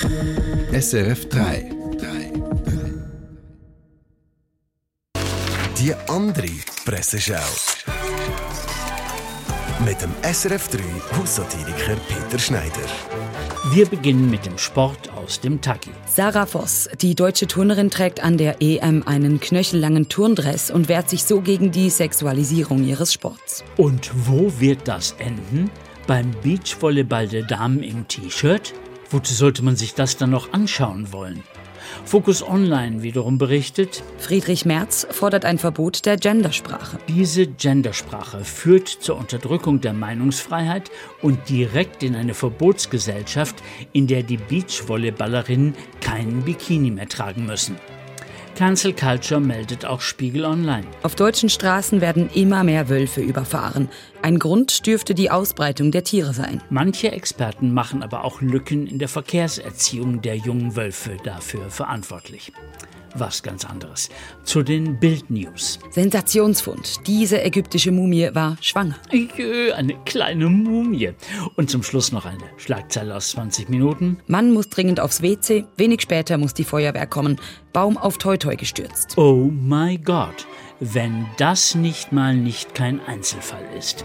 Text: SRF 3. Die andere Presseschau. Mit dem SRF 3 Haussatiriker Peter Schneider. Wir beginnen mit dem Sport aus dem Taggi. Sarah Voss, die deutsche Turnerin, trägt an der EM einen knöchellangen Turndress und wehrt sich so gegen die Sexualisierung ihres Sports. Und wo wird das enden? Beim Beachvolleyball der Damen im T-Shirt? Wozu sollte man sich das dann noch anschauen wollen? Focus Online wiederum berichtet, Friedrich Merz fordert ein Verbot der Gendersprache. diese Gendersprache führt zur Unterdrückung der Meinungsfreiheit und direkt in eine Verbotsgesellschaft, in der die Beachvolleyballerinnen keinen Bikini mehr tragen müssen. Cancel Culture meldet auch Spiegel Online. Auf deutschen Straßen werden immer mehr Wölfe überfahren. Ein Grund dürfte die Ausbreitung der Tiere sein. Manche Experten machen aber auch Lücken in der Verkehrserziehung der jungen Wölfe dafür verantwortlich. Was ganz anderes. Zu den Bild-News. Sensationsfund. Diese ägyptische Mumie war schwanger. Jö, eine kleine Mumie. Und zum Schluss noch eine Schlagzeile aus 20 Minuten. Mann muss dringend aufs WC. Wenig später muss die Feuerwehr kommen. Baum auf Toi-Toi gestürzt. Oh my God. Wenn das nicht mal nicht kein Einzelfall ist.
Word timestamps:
SRF 0.00 1.28
3. 1.28 1.70
Die 5.78 5.94
andere 6.08 6.48
Presseschau. 6.84 7.34
Mit 9.84 10.00
dem 10.00 10.10
SRF 10.22 10.68
3 10.68 10.78
Haussatiriker 11.18 11.96
Peter 12.08 12.38
Schneider. 12.38 12.70
Wir 13.72 13.84
beginnen 13.86 14.30
mit 14.30 14.46
dem 14.46 14.56
Sport 14.56 15.10
aus 15.12 15.40
dem 15.40 15.60
Taggi. 15.60 15.90
Sarah 16.06 16.46
Voss, 16.46 16.88
die 17.00 17.14
deutsche 17.14 17.46
Turnerin, 17.46 17.90
trägt 17.90 18.24
an 18.24 18.38
der 18.38 18.62
EM 18.62 19.02
einen 19.06 19.40
knöchellangen 19.40 20.08
Turndress 20.08 20.70
und 20.70 20.88
wehrt 20.88 21.10
sich 21.10 21.24
so 21.24 21.42
gegen 21.42 21.70
die 21.70 21.90
Sexualisierung 21.90 22.82
ihres 22.84 23.12
Sports. 23.12 23.62
Und 23.76 24.10
wo 24.26 24.52
wird 24.58 24.88
das 24.88 25.14
enden? 25.18 25.70
Beim 26.06 26.30
Beachvolleyball 26.42 27.28
der 27.28 27.42
Damen 27.42 27.82
im 27.82 28.08
T-Shirt? 28.08 28.72
Wozu 29.12 29.34
sollte 29.34 29.62
man 29.62 29.76
sich 29.76 29.94
das 29.94 30.16
dann 30.16 30.30
noch 30.30 30.54
anschauen 30.54 31.12
wollen? 31.12 31.42
Focus 32.06 32.42
Online 32.42 33.02
wiederum 33.02 33.36
berichtet, 33.36 34.02
Friedrich 34.18 34.64
Merz 34.64 35.06
fordert 35.10 35.44
ein 35.44 35.58
Verbot 35.58 36.06
der 36.06 36.16
Gendersprache. 36.16 36.98
diese 37.08 37.46
Gendersprache 37.46 38.44
führt 38.44 38.88
zur 38.88 39.18
Unterdrückung 39.18 39.82
der 39.82 39.92
Meinungsfreiheit 39.92 40.90
und 41.20 41.50
direkt 41.50 42.02
in 42.02 42.16
eine 42.16 42.32
Verbotsgesellschaft, 42.32 43.56
in 43.92 44.06
der 44.06 44.22
die 44.22 44.38
Beachvolleyballerinnen 44.38 45.74
keinen 46.00 46.42
Bikini 46.42 46.90
mehr 46.90 47.08
tragen 47.08 47.44
müssen. 47.44 47.76
Cancel 48.62 48.92
Culture 48.92 49.40
meldet 49.40 49.84
auch 49.84 50.00
Spiegel 50.00 50.44
Online. 50.44 50.86
Auf 51.02 51.16
deutschen 51.16 51.48
Straßen 51.48 52.00
werden 52.00 52.30
immer 52.32 52.62
mehr 52.62 52.88
Wölfe 52.88 53.20
überfahren. 53.20 53.88
Ein 54.22 54.38
Grund 54.38 54.86
dürfte 54.86 55.16
die 55.16 55.32
Ausbreitung 55.32 55.90
der 55.90 56.04
Tiere 56.04 56.32
sein. 56.32 56.62
Manche 56.70 57.10
Experten 57.10 57.74
machen 57.74 58.04
aber 58.04 58.22
auch 58.22 58.40
Lücken 58.40 58.86
in 58.86 59.00
der 59.00 59.08
Verkehrserziehung 59.08 60.22
der 60.22 60.36
jungen 60.36 60.76
Wölfe 60.76 61.16
dafür 61.24 61.70
verantwortlich. 61.70 62.52
Was 63.14 63.42
ganz 63.42 63.64
anderes. 63.64 64.08
Zu 64.44 64.62
den 64.62 64.98
Bild-News. 64.98 65.78
Sensationsfund. 65.90 67.06
Diese 67.06 67.42
ägyptische 67.42 67.90
Mumie 67.90 68.30
war 68.32 68.56
schwanger. 68.60 68.96
Jö, 69.10 69.72
eine 69.72 69.94
kleine 70.04 70.48
Mumie. 70.48 71.12
Und 71.56 71.70
zum 71.70 71.82
Schluss 71.82 72.12
noch 72.12 72.24
eine 72.24 72.44
Schlagzeile 72.56 73.14
aus 73.14 73.28
20 73.30 73.68
Minuten. 73.68 74.18
Mann 74.26 74.52
muss 74.52 74.68
dringend 74.70 75.00
aufs 75.00 75.20
WC. 75.20 75.64
Wenig 75.76 76.00
später 76.02 76.38
muss 76.38 76.54
die 76.54 76.64
Feuerwehr 76.64 77.06
kommen. 77.06 77.38
Baum 77.72 77.98
auf 77.98 78.18
Toi-Toi 78.18 78.56
gestürzt. 78.56 79.18
Oh 79.18 79.50
my 79.52 79.98
God. 79.98 80.46
Wenn 80.80 81.26
das 81.36 81.74
nicht 81.74 82.12
mal 82.12 82.34
nicht 82.34 82.74
kein 82.74 83.00
Einzelfall 83.00 83.64
ist. 83.78 84.04